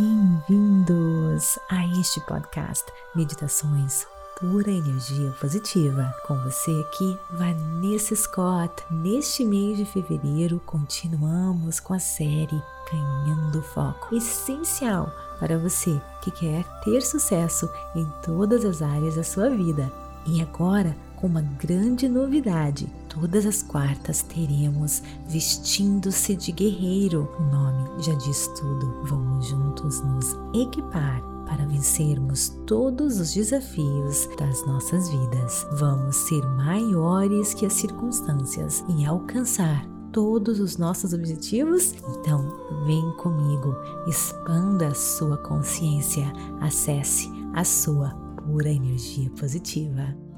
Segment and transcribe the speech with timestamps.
[0.00, 4.06] Bem-vindos a este podcast Meditações
[4.40, 6.10] Pura Energia Positiva.
[6.26, 8.82] Com você aqui, Vanessa Scott.
[8.90, 16.64] Neste mês de fevereiro, continuamos com a série Ganhando Foco essencial para você que quer
[16.82, 19.92] ter sucesso em todas as áreas da sua vida.
[20.24, 22.90] E agora, com uma grande novidade.
[23.10, 27.28] Todas as quartas teremos Vestindo-se de Guerreiro.
[27.38, 29.02] O nome já diz tudo.
[29.04, 35.66] Vamos juntos nos equipar para vencermos todos os desafios das nossas vidas.
[35.72, 41.94] Vamos ser maiores que as circunstâncias e alcançar todos os nossos objetivos?
[42.20, 42.46] Então,
[42.86, 43.74] vem comigo,
[44.06, 50.29] expanda a sua consciência, acesse a sua pura energia positiva.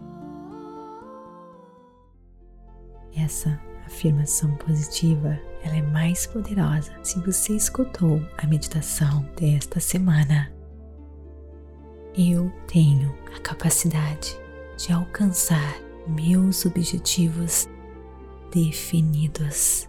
[3.17, 10.53] Essa afirmação positiva ela é mais poderosa se você escutou a meditação desta semana.
[12.17, 14.37] Eu tenho a capacidade
[14.77, 17.69] de alcançar meus objetivos
[18.53, 19.89] definidos.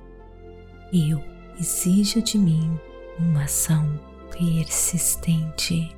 [0.94, 1.22] Eu
[1.60, 2.80] exijo de mim
[3.18, 4.00] uma ação
[4.32, 5.96] persistente.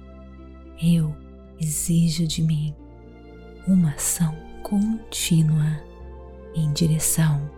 [0.81, 1.15] Eu
[1.59, 2.75] exijo de mim
[3.67, 5.83] uma ação contínua
[6.55, 7.51] em direção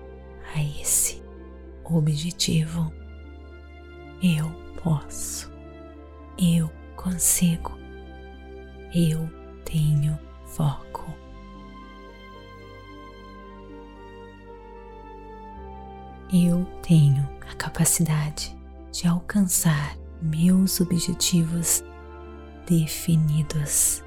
[0.53, 1.21] a esse
[1.83, 2.91] objetivo.
[4.21, 4.49] Eu
[4.83, 5.51] posso,
[6.37, 7.77] eu consigo,
[8.93, 9.29] eu
[9.63, 11.05] tenho foco.
[16.33, 18.57] Eu tenho a capacidade
[18.91, 21.83] de alcançar meus objetivos
[22.67, 24.03] definidos.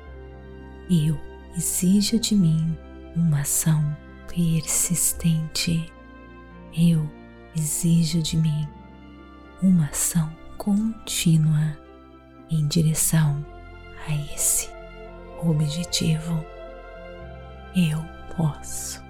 [0.90, 1.18] Eu
[1.56, 2.76] exijo de mim
[3.16, 3.96] uma ação
[4.30, 5.92] persistente.
[6.72, 7.10] Eu
[7.56, 8.68] exijo de mim
[9.60, 11.76] uma ação contínua
[12.48, 13.44] em direção
[14.06, 14.70] a esse
[15.42, 16.44] objetivo.
[17.74, 17.98] Eu
[18.36, 19.02] posso,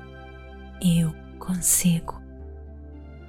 [0.82, 2.20] eu consigo,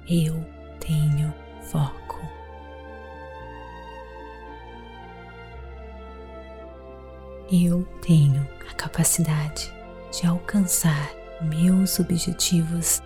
[0.08, 0.34] eu
[0.80, 2.20] tenho foco.
[7.50, 9.70] Eu tenho a capacidade
[10.10, 13.02] de alcançar meus objetivos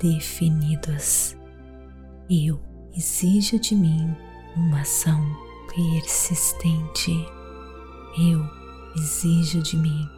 [0.00, 1.36] definidos.
[2.28, 2.60] Eu
[2.96, 4.14] exijo de mim
[4.56, 5.24] uma ação
[5.74, 7.12] persistente.
[8.18, 8.44] Eu
[8.96, 10.08] exijo de mim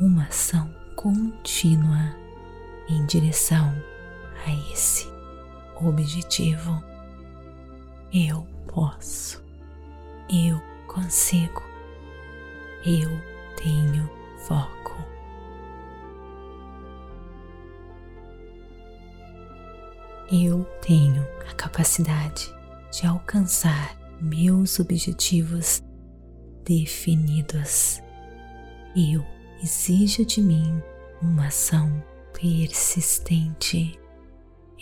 [0.00, 2.14] uma ação contínua
[2.88, 3.74] em direção
[4.46, 5.08] a esse
[5.76, 6.82] objetivo.
[8.12, 9.42] Eu posso,
[10.28, 11.62] eu consigo,
[12.84, 13.10] eu
[13.56, 14.08] tenho
[14.46, 15.13] foco.
[20.30, 22.54] Eu tenho a capacidade
[22.90, 25.82] de alcançar meus objetivos
[26.64, 28.00] definidos.
[28.96, 29.24] Eu
[29.62, 30.82] exijo de mim
[31.20, 32.02] uma ação
[32.32, 33.98] persistente.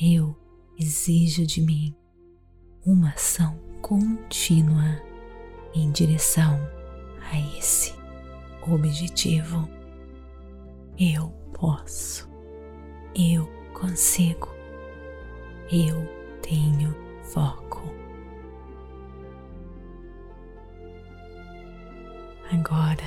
[0.01, 0.37] Eu
[0.79, 1.95] exijo de mim
[2.87, 5.01] uma ação contínua
[5.75, 6.61] em direção
[7.31, 7.95] a esse
[8.63, 9.69] objetivo.
[10.99, 12.29] Eu posso,
[13.15, 14.62] eu consigo
[15.71, 16.07] eu
[16.43, 17.83] tenho foco.
[22.53, 23.03] Agora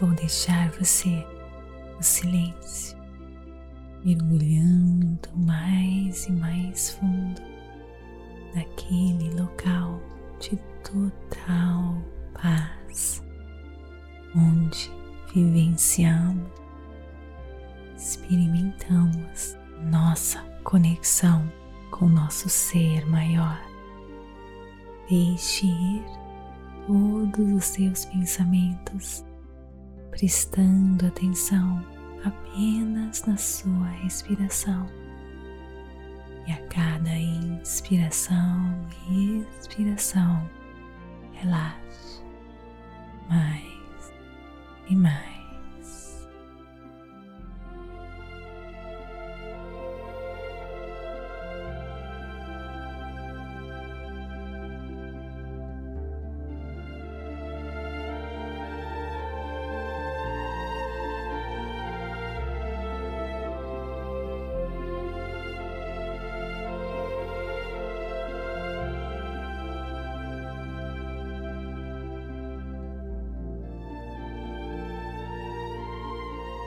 [0.00, 1.24] vou deixar você
[1.96, 2.98] no silêncio,
[4.04, 7.40] mergulhando mais e mais fundo
[8.54, 10.00] naquele local
[10.40, 12.02] de total
[12.34, 13.22] paz,
[14.34, 14.90] onde
[15.34, 16.48] vivenciamos,
[17.96, 19.56] experimentamos
[19.90, 21.50] nossa conexão
[21.90, 23.60] com nosso ser maior.
[25.08, 26.04] Deixe ir
[26.86, 29.24] todos os seus pensamentos,
[30.10, 31.84] prestando atenção
[32.24, 34.86] apenas na sua respiração.
[36.46, 40.48] E a cada inspiração e expiração,
[41.32, 42.22] relaxe
[43.28, 44.12] mais
[44.88, 45.37] e mais.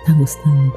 [0.02, 0.74] Está gostando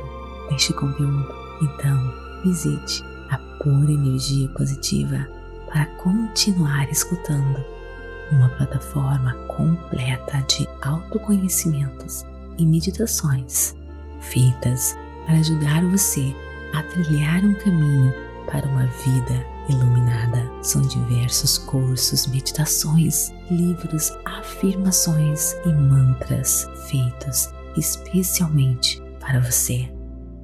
[0.50, 1.34] deste conteúdo?
[1.62, 5.26] Então visite a Pura Energia Positiva
[5.66, 7.64] para continuar escutando
[8.32, 12.24] uma plataforma completa de autoconhecimentos
[12.58, 13.74] e meditações
[14.20, 14.94] feitas
[15.24, 16.34] para ajudar você
[16.74, 18.12] a trilhar um caminho
[18.46, 20.50] para uma vida iluminada.
[20.62, 29.90] São diversos cursos, meditações, livros, afirmações e mantras feitos especialmente para você.